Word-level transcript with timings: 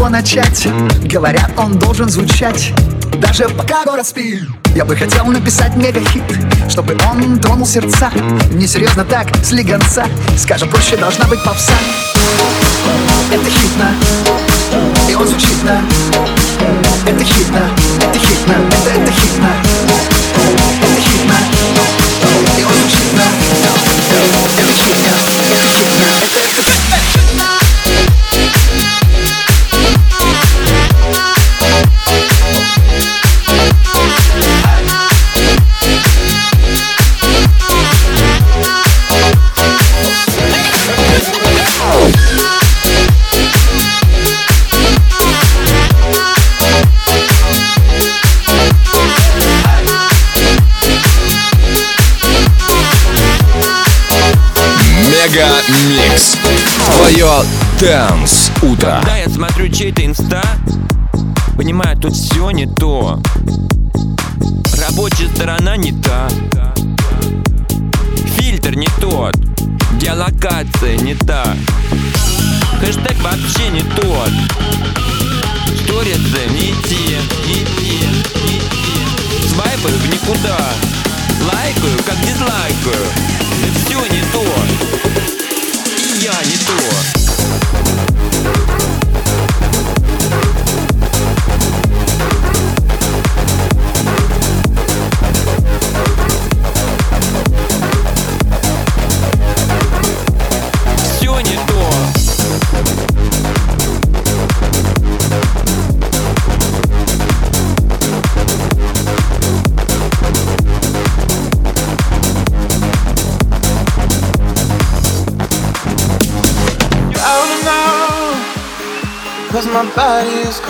не 0.00 0.06
с 0.06 0.06
чего 0.06 0.08
начать. 0.08 0.66
Говорят, 1.04 1.50
он 1.56 1.78
должен 1.78 2.08
звучать. 2.08 2.72
Даже 3.18 3.48
пока 3.48 3.84
город 3.84 4.06
спит. 4.06 4.42
Я 4.74 4.84
бы 4.84 4.96
хотел 4.96 5.26
написать 5.26 5.76
мегахит 5.76 6.22
Чтобы 6.68 6.96
он 7.10 7.38
тронул 7.38 7.66
сердца. 7.66 8.10
Несерьезно 8.52 9.04
так, 9.04 9.28
слегонца. 9.44 10.06
Скажем 10.38 10.68
проще, 10.70 10.96
должна 10.96 11.26
быть 11.26 11.42
попса. 11.44 11.74
Это 13.30 13.44
хитно. 13.44 13.90
И 15.08 15.14
он 15.14 15.26
звучит 15.26 15.62
на. 15.64 15.82
Это 17.06 17.24
хитно, 17.24 17.62
это 17.98 18.18
хитно, 18.18 18.52
это, 18.52 19.00
это 19.00 19.12
хитно. 19.12 19.50
Это 20.82 21.00
хитно. 21.00 21.34
И 22.58 22.64
он 22.64 22.72
звучит 22.72 23.12
на. 23.12 23.24
Это 24.58 24.72
хитно, 24.72 25.69
Dance 57.80 58.50
Утро. 58.60 59.00
Когда 59.00 59.16
я 59.16 59.26
смотрю 59.30 59.66
чей-то 59.70 60.04
инста, 60.04 60.42
понимаю, 61.56 61.96
тут 61.96 62.14
все 62.14 62.50
не 62.50 62.66
то. 62.66 63.18
Рабочая 64.78 65.28
сторона 65.34 65.78
не 65.78 65.92
та. 65.92 66.28
Фильтр 68.36 68.74
не 68.74 68.86
тот. 69.00 69.34
Геолокация 69.98 70.98
не 70.98 71.14
та. 71.14 71.56
Хэштег 72.80 73.16
вообще 73.22 73.70
не 73.70 73.80
тот. 73.80 74.30
Сторисы 75.82 76.50
не 76.50 76.74
те, 76.82 77.18
не 77.48 77.64
те, 77.64 78.06
не 78.44 78.58
те. 78.60 79.48
Свайпаю 79.54 79.96
в 79.96 80.06
никуда. 80.06 80.58
Лайкаю, 81.50 81.98
как 82.04 82.20
дизлайкаю. 82.26 83.06
И 83.64 83.70
все 83.78 84.00
не 84.12 84.29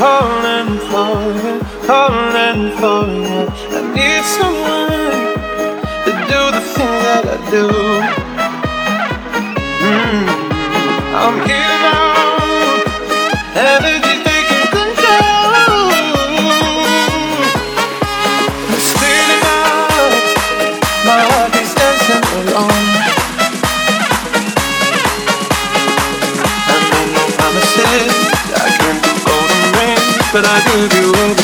calling 0.00 0.78
for 0.88 1.09
but 30.32 30.46
I 30.46 30.60
give 30.88 30.92
you. 31.00 31.39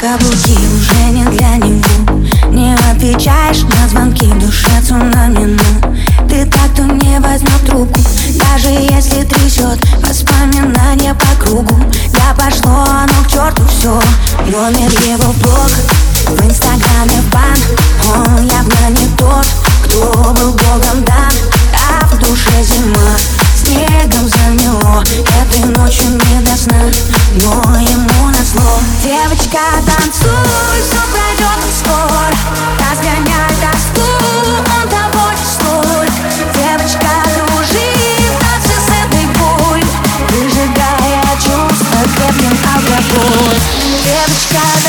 Каблуки 0.00 0.56
уже 0.78 1.10
не 1.10 1.24
для 1.24 1.56
него. 1.56 2.20
Не 2.48 2.74
отвечаешь 2.90 3.62
на 3.62 3.88
звонки 3.88 4.24
в 4.24 4.38
душе 4.38 4.70
цунами 4.86 5.58
Ты 6.26 6.46
так, 6.46 6.72
кто 6.72 6.84
не 6.84 7.20
возьмет 7.20 7.66
трубку 7.66 8.00
Даже 8.34 8.68
если 8.70 9.24
трясет 9.24 9.78
воспоминания 10.00 11.14
по 11.14 11.44
кругу. 11.44 11.76
Я 12.14 12.34
пошло 12.34 12.82
оно 12.88 13.24
к 13.24 13.28
черту 13.28 13.62
все 13.68 14.00
Номер 14.50 14.90
его 15.06 15.32
блог 15.34 15.70
В 16.28 16.46
инстаграме 16.46 17.22
бан. 17.30 17.58
Он 18.14 18.46
явно 18.46 18.98
не 18.98 19.06
тот, 19.18 19.46
кто 19.84 20.32
был 20.32 20.52
богом 20.52 21.04
дан 21.04 21.32
А 21.74 22.06
в 22.06 22.18
душе 22.18 22.62
зима 22.62 23.49
снегом 23.60 24.28
замело 24.28 25.02
Этой 25.42 25.64
ночью 25.76 26.10
не 26.10 26.40
до 26.40 26.56
сна, 26.56 26.82
но 27.42 27.78
ему 27.78 28.28
на 28.28 28.44
зло. 28.44 28.80
Девочка, 29.02 29.58
танцуй, 29.86 30.80
все 30.82 31.00
пройдет 31.12 31.60
скоро 31.78 32.34
Разгоняй 32.78 33.52
тоску, 33.60 34.08
он 34.56 34.88
тобой 34.88 35.34
столь 35.44 36.08
Девочка, 36.54 37.10
кружи 37.46 37.88
в 38.28 38.40
танце 38.40 38.76
с 38.80 38.88
этой 39.04 39.26
боль 39.38 39.84
Выжигая 40.30 41.24
чувства 41.36 42.00
крепким 42.16 42.56
алкоголь 42.74 43.58
Девочка, 44.04 44.79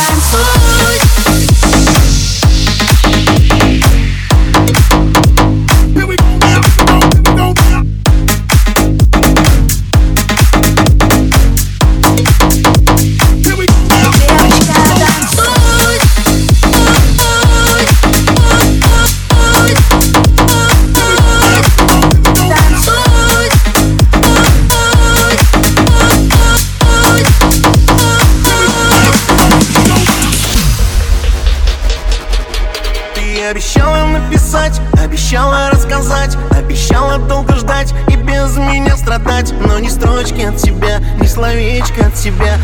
тебя 42.21 42.59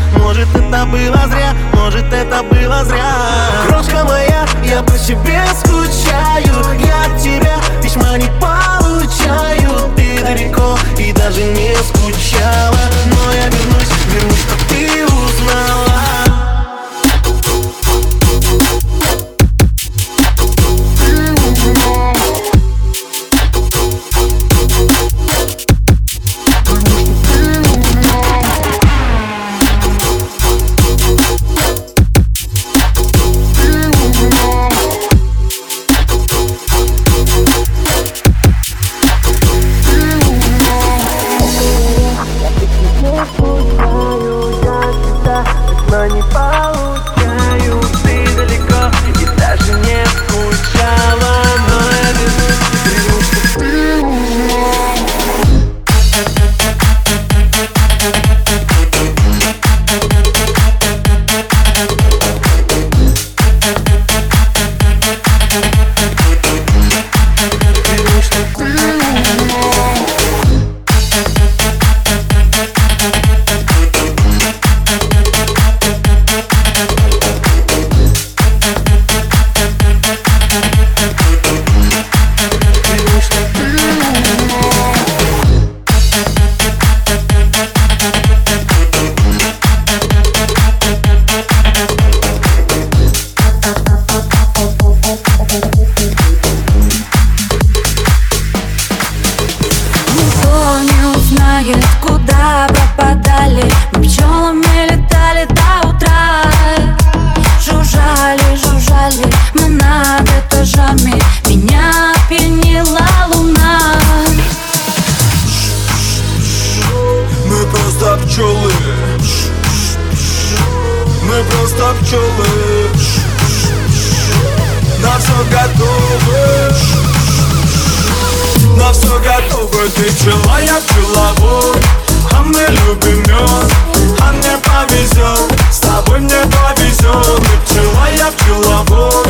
повезет 136.50 137.38
Мы 137.38 137.54
пчела, 137.64 138.08
я 138.16 138.30
пчеловод 138.32 139.28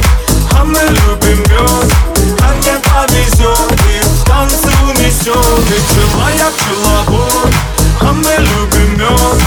А 0.58 0.64
мы 0.64 0.80
любим 0.80 1.38
мед 1.48 1.92
А 2.40 2.54
мне 2.54 2.75
повезет 2.84 3.72
И 3.88 4.00
в 4.04 4.25
танцы 4.25 4.72
унесет 4.84 5.37
пчела, 5.84 6.28
я 6.38 6.50
пчеловод 6.50 7.52
А 8.00 8.12
мы 8.12 8.34
любим 8.38 8.98
мед 8.98 9.38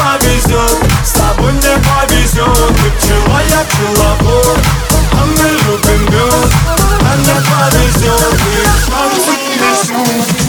повезет 0.00 0.78
С 1.04 1.12
тобой 1.12 1.52
мне 1.52 1.76
повезет 1.84 2.76
пчела, 2.98 3.40
я 3.50 3.64
пчеловод 3.64 4.58
А 5.12 5.26
мы 5.26 5.48
любим 5.48 6.04
мед 6.04 6.50
повезет 7.44 8.34
И 8.34 8.66
в 8.66 8.90
танцы 8.90 10.39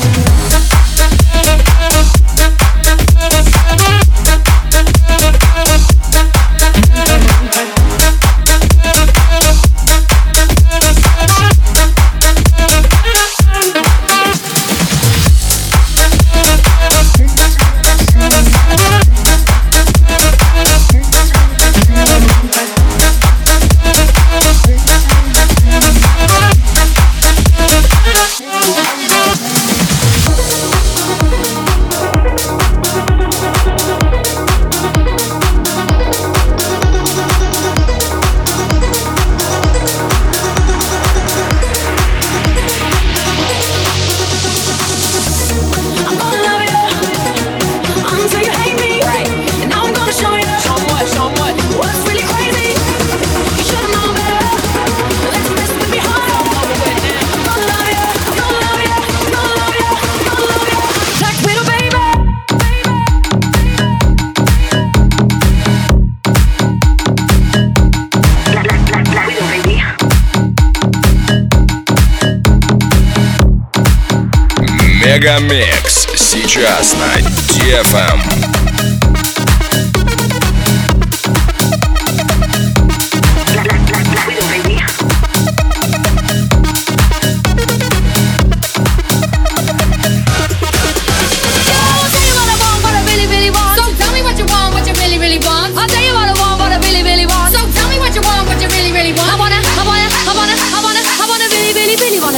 Мегамикс 75.32 76.08
сейчас 76.18 76.94
на 76.94 77.22
DFM. 77.48 78.20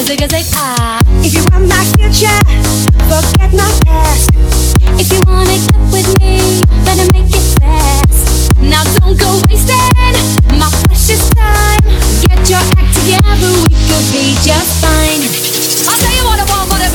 zig 0.06 0.22
a 0.22 0.28
zig 0.28 0.46
ah. 0.58 0.83
Together 13.34 13.74
we 14.14 14.36
could. 14.46 14.64
I'll 15.88 15.98
you 16.14 16.24
wanna 16.26 16.46
want, 16.46 16.70
what 16.70 16.82
I 16.82 16.90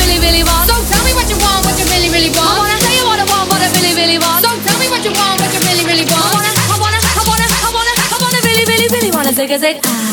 really, 3.74 3.94
really 3.94 4.18
want. 4.18 4.44
So 4.44 4.50
tell 4.64 4.78
me 4.78 4.88
what 4.88 5.02
you 5.04 5.10
want, 5.10 5.40
what 5.40 5.50
you 5.52 5.60
really, 5.66 5.84
really 5.84 6.04
want. 6.06 6.24
I 6.24 6.30
wanna, 6.30 6.54
I 6.54 6.78
wanna, 6.78 6.98
I 7.00 7.22
wanna, 7.26 7.46
I 7.48 7.68
wanna, 7.74 7.94
I 7.98 8.16
wanna 8.22 8.40
really, 8.44 8.64
really, 8.64 8.88
really 8.88 9.10
wanna 9.10 9.32
take. 9.32 10.07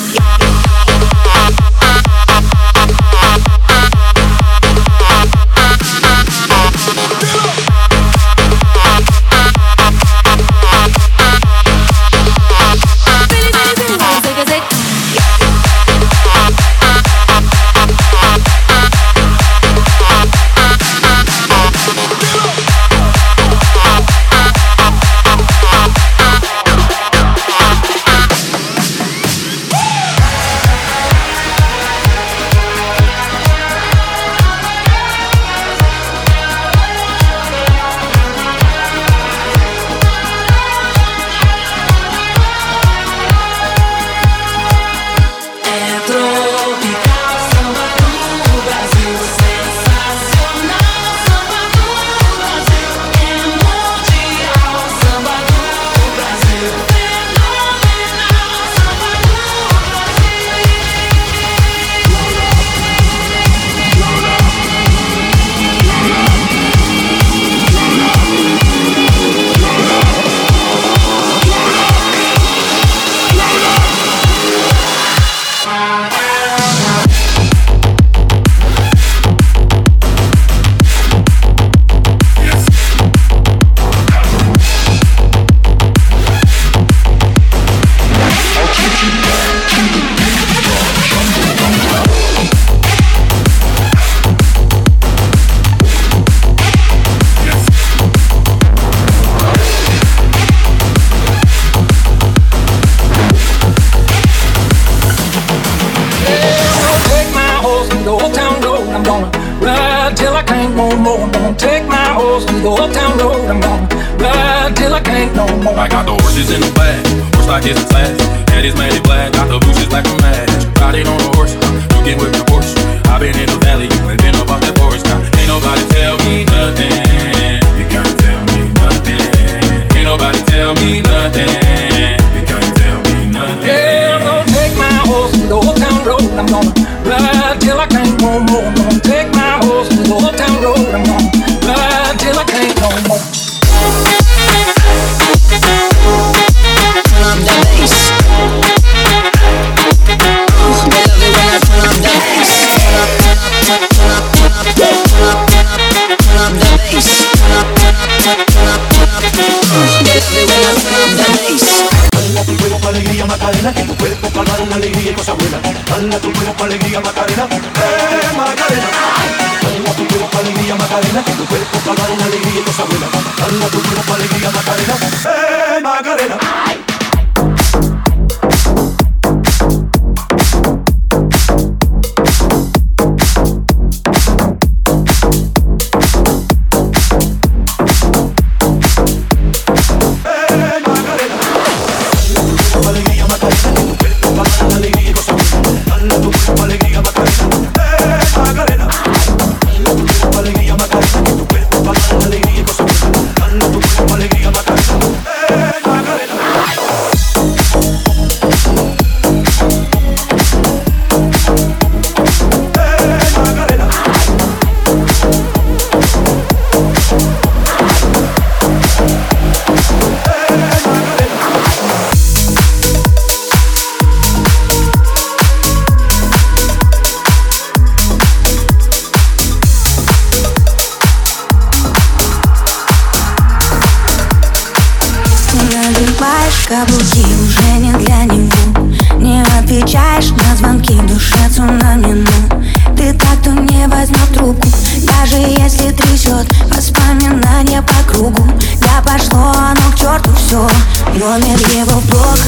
если 245.76 245.92
трясет 245.92 246.48
Воспоминания 246.74 247.82
по 247.82 248.12
кругу 248.12 248.48
я 248.82 249.02
пошло 249.02 249.54
оно 249.54 249.92
к 249.92 249.96
черту 249.96 250.32
все 250.36 250.68
Номер 251.14 251.58
его 251.74 252.00
в 252.00 252.06
блог 252.10 252.40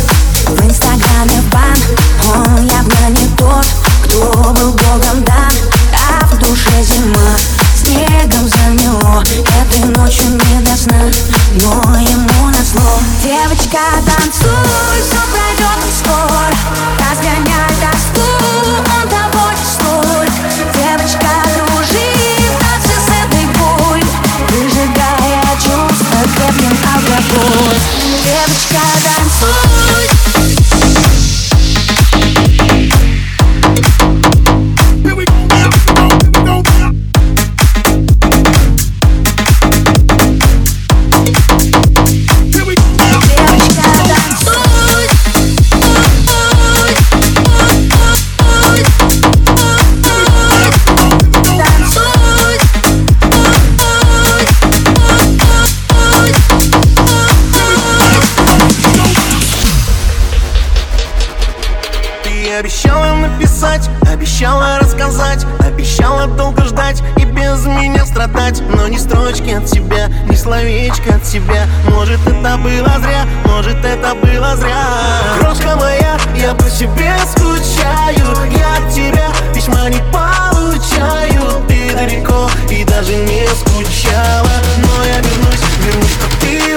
В 0.47 0.65
инстаграме 0.65 1.41
бан 1.51 1.77
Он 2.33 2.65
явно 2.65 3.09
не 3.09 3.27
тот, 3.37 3.65
кто 4.03 4.53
был 4.53 4.71
богом 4.71 5.23
дан. 5.23 5.51
А 5.93 6.25
в 6.25 6.37
душе 6.39 6.83
зима 6.83 7.35
Снегом 7.75 8.47
замело 8.47 9.23
Этой 9.23 9.89
ночью 9.89 10.29
не 10.31 10.61
до 10.61 10.77
сна 10.77 11.03
Но 11.55 11.99
ему 11.99 12.47
на 12.47 12.63
зло. 12.63 12.99
Девочка, 13.23 13.79
танцуй, 14.05 15.01
все 15.01 15.21
пройдет 15.31 15.79
скоро 15.99 16.49
Разгоняй 16.99 17.73
тоску, 17.81 18.27
он 18.79 19.09
тобой 19.09 19.55
столь 19.65 20.29
Девочка, 20.73 21.46
Девочка, 28.07 28.79
танцуй 29.03 29.66
и 67.57 67.59
без 67.59 67.65
меня 67.65 68.05
страдать 68.05 68.61
Но 68.75 68.87
ни 68.87 68.97
строчки 68.97 69.51
от 69.51 69.65
тебя, 69.65 70.07
ни 70.29 70.35
словечко 70.35 71.15
от 71.15 71.23
тебя. 71.23 71.65
Может 71.89 72.19
это 72.27 72.57
было 72.57 72.99
зря, 72.99 73.25
может 73.45 73.83
это 73.83 74.15
было 74.15 74.55
зря. 74.55 74.85
Крошка 75.39 75.75
моя, 75.75 76.17
я 76.35 76.53
по 76.53 76.69
тебе 76.69 77.13
скучаю 77.31 78.51
Я 78.51 78.77
от 78.77 78.93
тебя 78.93 79.29
письма 79.53 79.89
не 79.89 80.01
получаю. 80.11 81.63
Ты 81.67 81.93
далеко 81.93 82.49
и 82.69 82.83
даже 82.83 83.15
не 83.15 83.47
скучала 83.47 84.51
Но 84.77 85.05
я 85.05 85.17
вернусь, 85.17 85.63
вернусь, 85.83 86.11
чтоб 86.11 86.31
ты 86.41 86.76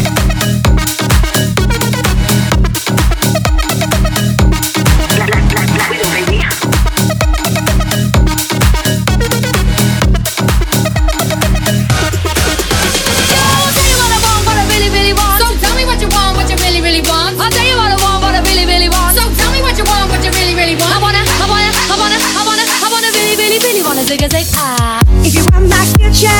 If 25.23 25.39
you 25.39 25.47
want 25.55 25.71
my 25.71 25.87
future, 25.95 26.35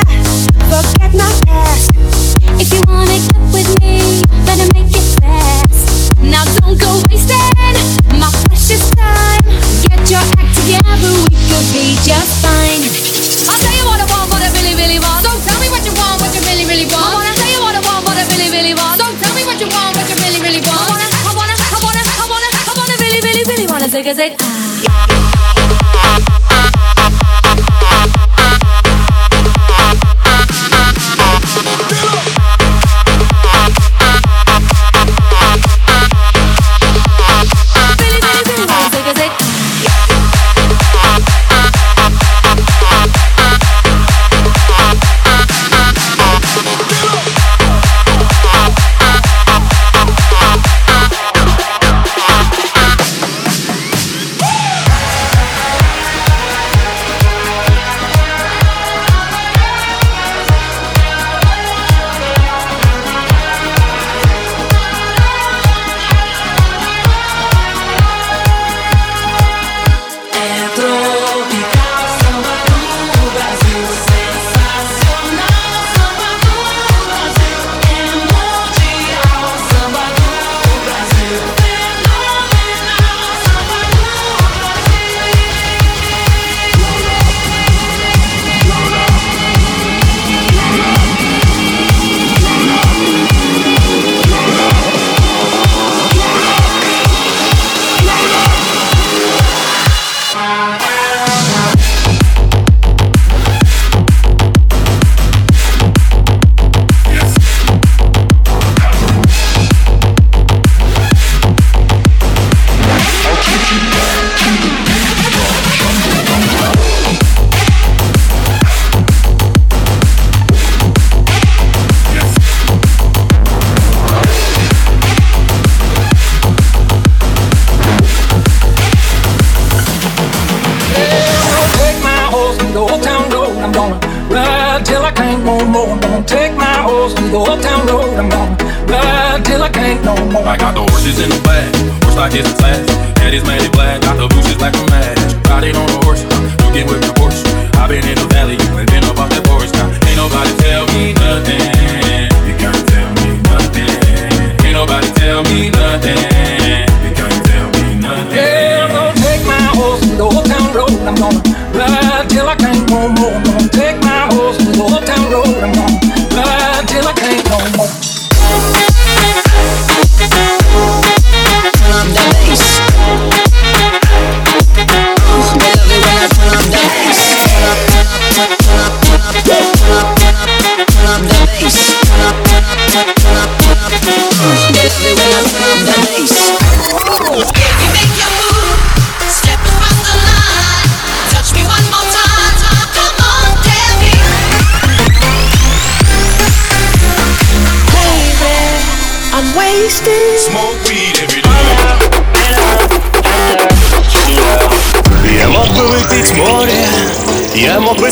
forget 0.68 1.16
my 1.16 1.32
past 1.48 1.88
If 2.60 2.68
you 2.76 2.84
wanna 2.84 3.16
get 3.16 3.40
with 3.56 3.72
me, 3.80 4.28
better 4.44 4.68
make 4.76 4.92
it 4.92 5.08
fast. 5.24 6.12
Now 6.20 6.44
don't 6.60 6.76
go 6.76 7.00
wasting 7.08 7.40
my 8.20 8.28
precious 8.52 8.84
time. 8.92 9.40
Get 9.88 10.04
your 10.12 10.20
act 10.36 10.52
together, 10.60 11.00
we 11.00 11.40
could 11.48 11.68
be 11.72 11.96
just 12.04 12.44
fine. 12.44 12.84
I'll 13.48 13.56
tell 13.56 13.72
you 13.72 13.88
what 13.88 14.04
I 14.04 14.08
want, 14.12 14.28
what 14.28 14.44
I 14.44 14.52
really, 14.60 14.76
really 14.76 15.00
want. 15.00 15.24
So 15.24 15.32
tell 15.48 15.56
me 15.64 15.72
what 15.72 15.88
you 15.88 15.96
want, 15.96 16.20
what 16.20 16.36
you 16.36 16.44
really, 16.44 16.68
really 16.68 16.92
want. 16.92 17.08
I 17.08 17.16
wanna 17.24 17.32
tell 17.40 17.52
you 17.56 17.62
what 17.64 17.72
I 17.72 17.82
want, 17.88 18.04
what 18.04 18.20
I 18.20 18.28
really, 18.36 18.52
really 18.52 18.76
want. 18.76 19.00
So 19.00 19.08
tell 19.16 19.32
me 19.32 19.48
what 19.48 19.64
you 19.64 19.72
want, 19.72 19.96
what 19.96 20.12
you 20.12 20.20
really, 20.28 20.44
really 20.44 20.64
want. 20.68 20.76
I 20.76 20.92
wanna, 20.92 21.08
I 21.08 21.32
wanna, 21.40 21.56
I 21.56 21.78
wanna, 21.80 22.04
I 22.04 22.26
wanna, 22.28 22.50
I 22.68 22.72
wanna 22.76 22.96
really, 23.00 23.22
really, 23.24 23.44
really 23.48 23.68
wanna 23.72 23.88
zig 23.88 24.12
a 24.12 24.36
ah. 24.44 24.71